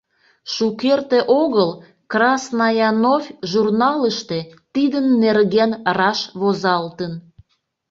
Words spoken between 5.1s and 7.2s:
нерген раш возалтын.